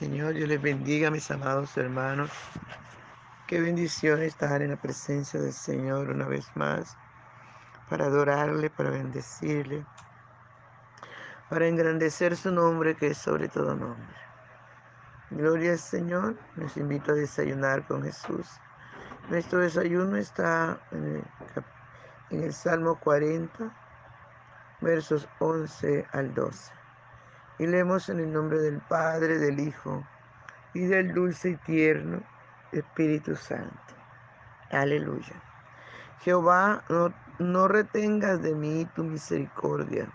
[0.00, 2.30] Señor, Dios les bendiga, mis amados hermanos.
[3.46, 6.96] Qué bendición estar en la presencia del Señor una vez más,
[7.90, 9.84] para adorarle, para bendecirle,
[11.50, 14.16] para engrandecer su nombre que es sobre todo nombre.
[15.28, 18.48] Gloria al Señor, les invito a desayunar con Jesús.
[19.28, 21.24] Nuestro desayuno está en el,
[22.30, 23.70] en el Salmo 40,
[24.80, 26.79] versos 11 al 12.
[27.60, 30.02] Y leemos en el nombre del Padre, del Hijo
[30.72, 32.22] y del dulce y tierno
[32.72, 33.94] Espíritu Santo.
[34.70, 35.34] Aleluya.
[36.20, 36.82] Jehová,
[37.38, 40.10] no, retengas de mí tu misericordia.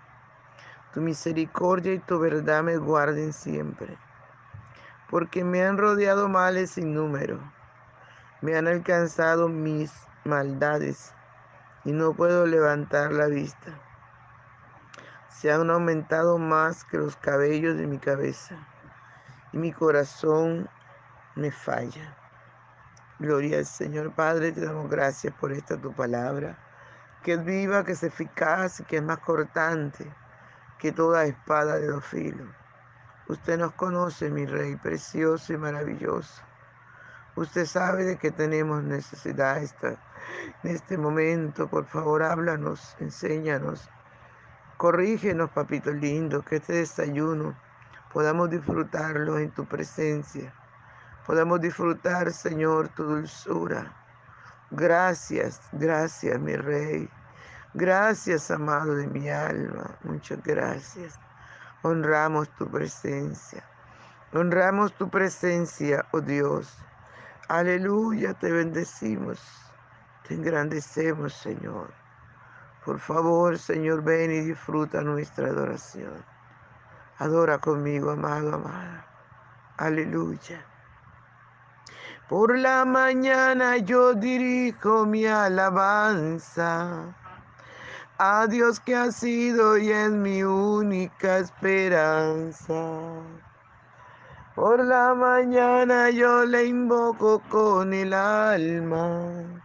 [0.92, 3.96] Tu misericordia y tu verdad me guarden siempre.
[5.12, 7.40] Porque me han rodeado males sin número.
[8.42, 11.14] Me han alcanzado mis maldades
[11.84, 13.80] y no puedo levantar la vista
[15.36, 18.56] se han aumentado más que los cabellos de mi cabeza
[19.52, 20.70] y mi corazón
[21.36, 22.16] me falla.
[23.20, 26.58] Gloria al Señor Padre, te damos gracias por esta tu palabra,
[27.22, 30.10] que es viva, que es eficaz y que es más cortante
[30.80, 32.48] que toda espada de dos filos.
[33.28, 36.44] Usted nos conoce, mi Rey, precioso y maravilloso.
[37.36, 39.98] Usted sabe de que tenemos necesidad esta,
[40.64, 41.68] en este momento.
[41.68, 43.90] Por favor, háblanos, enséñanos
[44.78, 47.56] Corrígenos, papito lindo, que este desayuno
[48.12, 50.54] podamos disfrutarlo en tu presencia.
[51.26, 53.94] Podamos disfrutar, Señor, tu dulzura.
[54.72, 57.10] Gracias, gracias, mi Rey.
[57.74, 59.98] Gracias, amado de mi alma.
[60.04, 61.18] Muchas gracias.
[61.82, 63.64] Honramos tu presencia.
[64.34, 66.78] Honramos tu presencia, oh Dios.
[67.48, 69.42] Aleluya, te bendecimos.
[70.28, 72.05] Te engrandecemos, Señor.
[72.86, 76.24] Por favor, Señor, ven y disfruta nuestra adoración.
[77.18, 79.08] Adora conmigo, amado, amada.
[79.78, 80.64] Aleluya.
[82.30, 87.16] Por la mañana yo dirijo mi alabanza
[88.20, 92.74] a Dios que ha sido y es mi única esperanza.
[94.54, 99.65] Por la mañana yo le invoco con el alma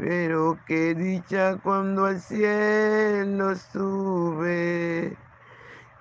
[0.00, 5.14] Pero qué dicha cuando al cielo sube,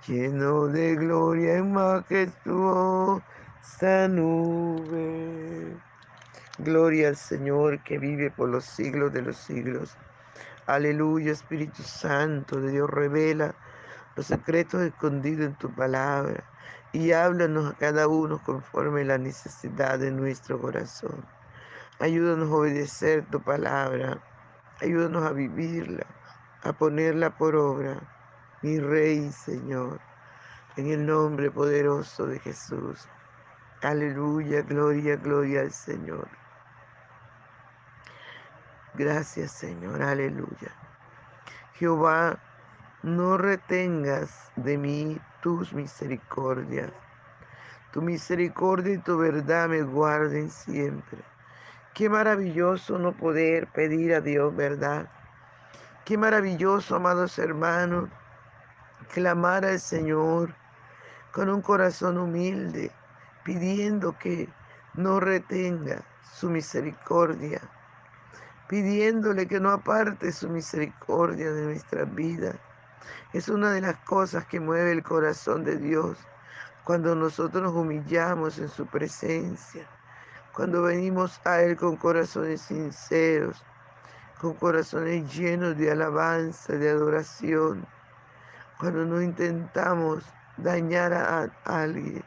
[0.08, 3.22] lleno de gloria y majestuosa
[4.08, 5.76] nube.
[6.60, 9.98] Gloria al Señor que vive por los siglos de los siglos.
[10.66, 13.54] Aleluya, Espíritu Santo de Dios, revela
[14.16, 16.46] los secretos escondidos en tu palabra
[16.94, 21.39] y háblanos a cada uno conforme la necesidad de nuestro corazón.
[22.00, 24.24] Ayúdanos a obedecer tu palabra.
[24.82, 26.06] Ayúdanos a vivirla,
[26.64, 28.00] a ponerla por obra.
[28.62, 30.00] Mi Rey, Señor,
[30.78, 33.06] en el nombre poderoso de Jesús.
[33.82, 36.30] Aleluya, gloria, gloria al Señor.
[38.94, 40.72] Gracias, Señor, aleluya.
[41.74, 42.40] Jehová,
[43.04, 46.92] no retengas de mí tus misericordias.
[47.92, 51.20] Tu misericordia y tu verdad me guarden siempre.
[52.00, 55.10] Qué maravilloso no poder pedir a Dios verdad.
[56.06, 58.10] Qué maravilloso, amados hermanos,
[59.14, 60.56] clamar al Señor
[61.34, 62.90] con un corazón humilde,
[63.44, 64.48] pidiendo que
[64.94, 67.60] no retenga su misericordia,
[68.70, 72.56] pidiéndole que no aparte su misericordia de nuestra vida.
[73.34, 76.18] Es una de las cosas que mueve el corazón de Dios
[76.86, 79.86] cuando nosotros nos humillamos en su presencia
[80.60, 83.64] cuando venimos a Él con corazones sinceros,
[84.42, 87.88] con corazones llenos de alabanza, de adoración,
[88.78, 90.26] cuando no intentamos
[90.58, 92.26] dañar a, alguien,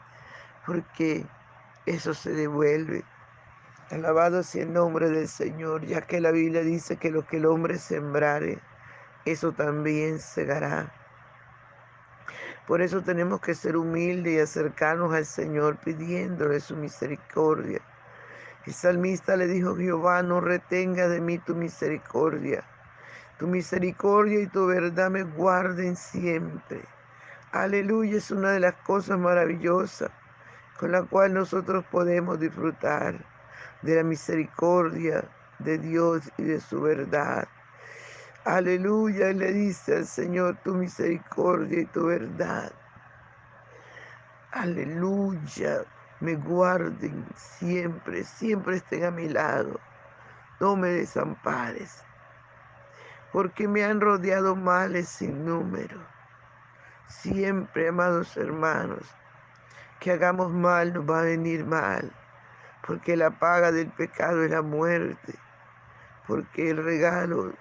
[0.64, 1.26] porque
[1.84, 3.05] eso se devuelve.
[3.90, 7.44] Alabado sea el nombre del Señor, ya que la Biblia dice que lo que el
[7.44, 8.61] hombre sembrare,
[9.26, 10.90] eso también segará.
[12.67, 17.82] Por eso tenemos que ser humildes y acercarnos al Señor pidiéndole su misericordia
[18.64, 22.62] el salmista le dijo, Jehová, no retenga de mí tu misericordia.
[23.38, 26.85] Tu misericordia y tu verdad me guarden siempre.
[27.50, 30.11] Aleluya, es una de las cosas maravillosas
[30.79, 33.25] con la cual nosotros podemos disfrutar
[33.82, 35.25] de la misericordia
[35.59, 37.49] de Dios y de su verdad.
[38.44, 42.73] Aleluya, le dice al Señor tu misericordia y tu verdad.
[44.53, 45.85] Aleluya
[46.22, 49.80] me guarden siempre, siempre estén a mi lado.
[50.60, 52.04] No me desampares,
[53.32, 55.98] porque me han rodeado males sin número.
[57.08, 59.04] Siempre, amados hermanos,
[59.98, 62.12] que hagamos mal nos va a venir mal,
[62.86, 65.34] porque la paga del pecado es la muerte,
[66.28, 67.52] porque el regalo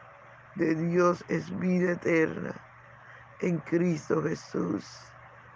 [0.54, 2.54] de Dios es vida eterna
[3.40, 4.86] en Cristo Jesús,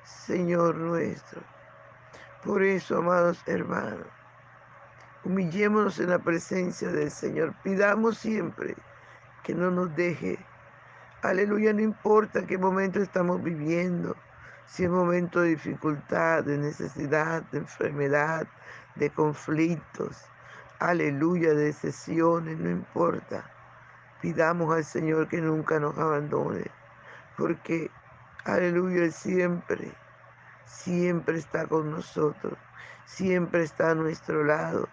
[0.03, 1.54] Señor nuestro.
[2.45, 4.05] Por eso, amados hermanos,
[5.23, 7.55] humillémonos en la presencia del Señor.
[7.63, 8.75] Pidamos siempre
[9.43, 10.37] que no nos deje.
[11.23, 14.15] Aleluya, no importa qué momento estamos viviendo,
[14.67, 18.45] si es momento de dificultad, de necesidad, de enfermedad,
[18.93, 20.23] de conflictos.
[20.77, 23.49] Aleluya, de sesiones, no importa.
[24.21, 26.65] Pidamos al Señor que nunca nos abandone,
[27.37, 27.89] porque,
[28.43, 29.95] aleluya, siempre
[30.65, 32.57] siempre está con nosotros,
[33.05, 34.87] siempre está a nuestro lado.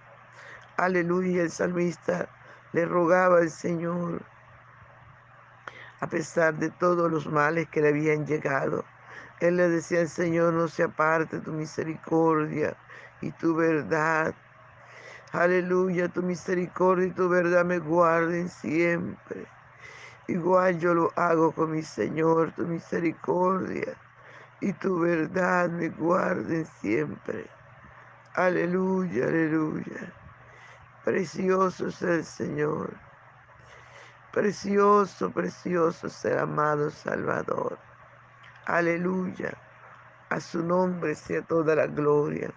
[0.76, 2.28] Aleluya, el salmista
[2.72, 4.22] le rogaba al Señor,
[6.00, 8.84] a pesar de todos los males que le habían llegado.
[9.40, 12.76] Él le decía al Señor, no se aparte tu misericordia
[13.20, 14.34] y tu verdad.
[15.32, 19.46] Aleluya, tu misericordia y tu verdad me guarden siempre.
[20.28, 23.96] Igual yo lo hago con mi Señor, tu misericordia
[24.62, 27.50] y tu verdad me guarden siempre.
[28.35, 30.12] Aleluya, aleluya.
[31.04, 32.95] Precioso es el Señor.
[34.31, 37.76] Precioso, precioso es el amado Salvador.
[38.66, 39.52] Aleluya.
[40.31, 42.54] A su nombre sea toda la gloria.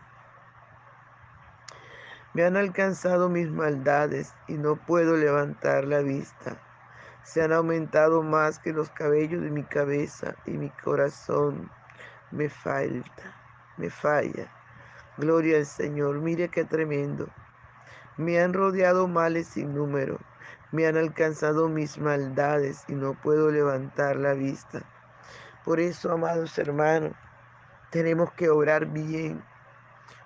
[2.36, 6.62] Me han alcanzado mis maldades y no puedo levantar la vista.
[7.24, 11.72] Se han aumentado más que los cabellos de mi cabeza y mi corazón
[12.36, 13.34] me falta,
[13.78, 14.52] me falla.
[15.18, 17.28] Gloria al Señor, mire qué tremendo.
[18.18, 20.20] Me han rodeado males sin número,
[20.72, 24.82] Me han alcanzado mis maldades y no puedo levantar la vista.
[25.64, 27.14] Por eso, amados hermanos,
[27.92, 29.42] tenemos que orar bien,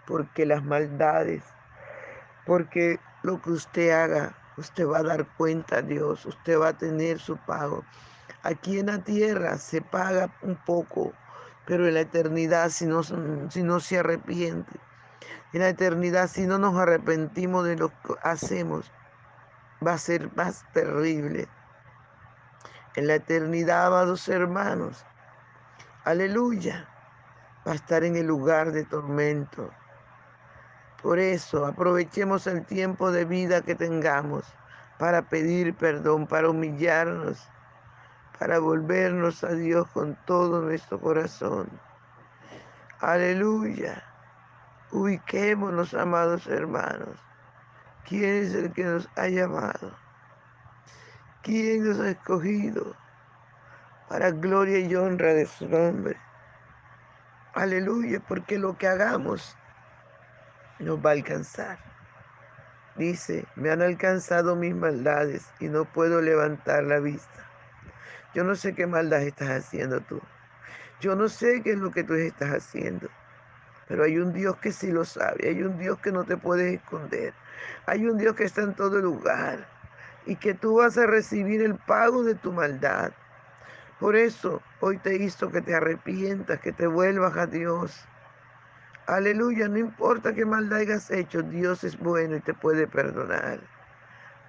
[0.08, 1.44] porque las maldades,
[2.48, 6.78] porque lo que usted haga, usted va a dar cuenta a Dios, usted va a
[6.78, 7.84] tener su pago.
[8.42, 11.13] Aquí en la tierra se paga un poco,
[11.70, 14.80] pero en la eternidad si no, si no se arrepiente,
[15.54, 18.92] en la eternidad si no nos arrepentimos de lo que hacemos,
[19.86, 21.48] va a ser más terrible.
[22.96, 25.06] En la eternidad, amados hermanos,
[26.06, 26.90] aleluya,
[27.68, 29.70] va a estar en el lugar de tormento.
[31.04, 34.44] Por eso aprovechemos el tiempo de vida que tengamos
[34.98, 37.48] para pedir perdón, para humillarnos,
[38.39, 41.69] para volvernos a Dios con todo nuestro corazón.
[43.01, 44.03] Aleluya.
[44.91, 47.19] Ubiquémonos, amados hermanos.
[48.08, 49.96] ¿Quién es el que nos ha llamado?
[51.43, 52.96] ¿Quién nos ha escogido
[54.08, 56.17] para gloria y honra de su nombre?
[57.53, 59.55] Aleluya, porque lo que hagamos
[60.79, 61.77] nos va a alcanzar.
[62.96, 67.49] Dice, me han alcanzado mis maldades y no puedo levantar la vista.
[68.34, 70.22] Yo no sé qué maldad estás haciendo tú.
[71.02, 73.10] Yo no sé qué es lo que tú estás haciendo.
[73.88, 76.76] Pero hay un Dios que sí lo sabe, hay un Dios que no te puede
[76.76, 77.34] esconder,
[77.88, 79.68] hay un Dios que está en todo lugar
[80.28, 83.12] y que tú vas a recibir el pago de tu maldad.
[84.00, 88.08] Por eso hoy te hizo que te arrepientas, que te vuelvas a Dios.
[89.08, 93.60] Aleluya, no importa qué maldad hayas hecho, Dios es bueno y te puede perdonar.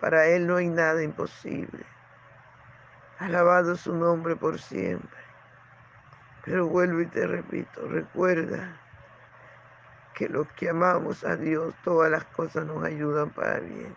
[0.00, 1.86] Para Él no hay nada imposible.
[3.20, 5.20] Alabado su nombre por siempre.
[6.42, 8.80] Pero vuelvo y te repito, recuerda
[10.14, 13.94] que los que amamos a Dios, todas las cosas nos ayudan para bien.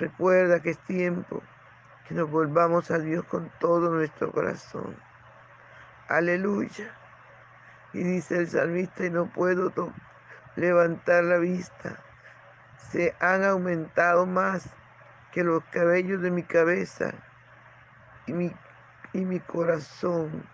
[0.00, 1.40] Recuerda que es tiempo
[2.08, 4.96] que nos volvamos a Dios con todo nuestro corazón.
[6.08, 6.92] Aleluya.
[7.92, 9.72] Y dice el salmista, y no puedo
[10.56, 12.00] levantar la vista.
[12.90, 14.68] Se han aumentado más
[15.30, 17.14] que los cabellos de mi cabeza
[18.26, 18.52] y mi,
[19.12, 20.46] y mi corazón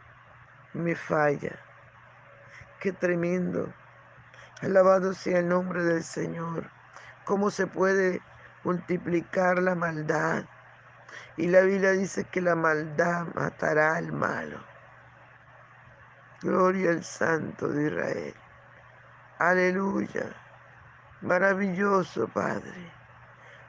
[0.75, 1.59] me falla.
[2.81, 3.73] Qué tremendo
[4.63, 6.71] Alabado sea el nombre del Señor.
[7.25, 8.23] ¿Cómo se puede
[8.63, 10.45] multiplicar la maldad?
[11.37, 14.61] Y la Biblia dice que la maldad matará al malo.
[16.43, 18.35] Gloria al Santo de Israel.
[19.41, 20.33] Aleluya.
[21.23, 22.93] Maravilloso Padre.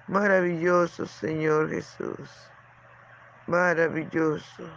[0.07, 2.52] Maravilloso Señor Jesús.
[3.47, 4.69] Maravilloso.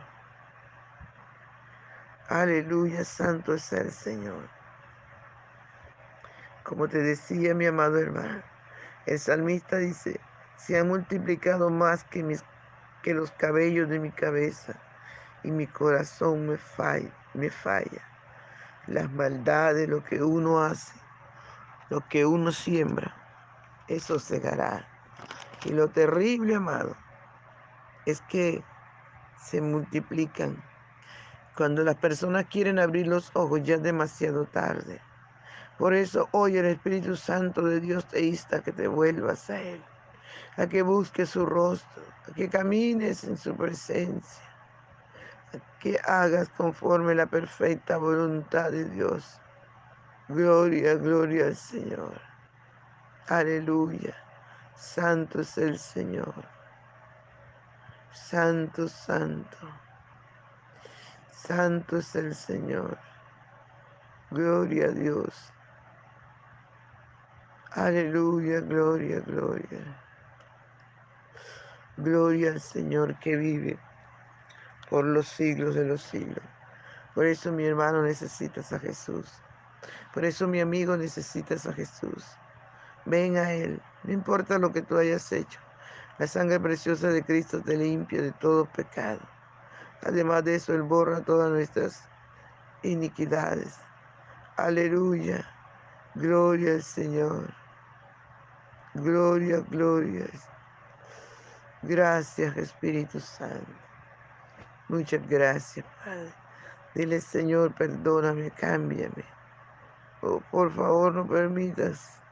[2.28, 4.48] Aleluya, santo es el Señor.
[6.64, 8.42] Como te decía mi amado hermano,
[9.06, 10.20] el salmista dice,
[10.56, 12.42] se han multiplicado más que, mis,
[13.04, 14.74] que los cabellos de mi cabeza
[15.44, 18.02] y mi corazón me falla, me falla.
[18.88, 20.98] Las maldades, lo que uno hace,
[21.88, 23.14] lo que uno siembra,
[23.86, 24.88] eso segará.
[25.64, 26.96] Y lo terrible, amado,
[28.06, 28.64] es que
[29.42, 30.62] se multiplican.
[31.56, 35.00] Cuando las personas quieren abrir los ojos ya es demasiado tarde.
[35.78, 39.60] Por eso hoy el Espíritu Santo de Dios te insta a que te vuelvas a
[39.60, 39.82] Él,
[40.56, 44.42] a que busques su rostro, a que camines en su presencia,
[45.52, 49.40] a que hagas conforme la perfecta voluntad de Dios.
[50.28, 52.20] Gloria, gloria al Señor.
[53.28, 54.14] Aleluya.
[54.76, 56.55] Santo es el Señor.
[58.16, 59.58] Santo, santo.
[61.30, 62.98] Santo es el Señor.
[64.30, 65.52] Gloria a Dios.
[67.72, 70.02] Aleluya, gloria, gloria.
[71.98, 73.78] Gloria al Señor que vive
[74.90, 76.44] por los siglos de los siglos.
[77.14, 79.30] Por eso mi hermano necesitas a Jesús.
[80.12, 82.24] Por eso mi amigo necesitas a Jesús.
[83.04, 85.65] Ven a Él, no importa lo que tú hayas hecho.
[86.18, 89.20] La sangre preciosa de Cristo te limpia de todo pecado.
[90.02, 92.02] Además de eso, Él borra todas nuestras
[92.82, 93.78] iniquidades.
[94.56, 95.46] Aleluya.
[96.14, 97.54] Gloria al Señor.
[98.94, 100.26] Gloria, gloria.
[101.82, 103.72] Gracias, Espíritu Santo.
[104.88, 106.32] Muchas gracias, Padre.
[106.94, 109.24] Dile, Señor, perdóname, cámbiame.
[110.22, 112.25] Oh, por favor, no permitas.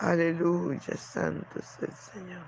[0.00, 2.46] Aleluya, santo es el Señor.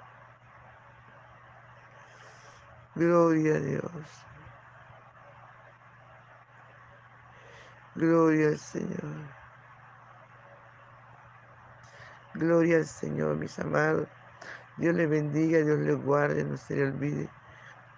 [2.95, 3.93] Gloria a Dios.
[7.95, 9.35] Gloria al Señor.
[12.33, 14.09] Gloria al Señor, mis amados.
[14.79, 17.29] Dios le bendiga, Dios le guarde, no se le olvide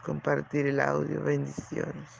[0.03, 1.23] compartir el audio.
[1.23, 2.11] Bendiciones.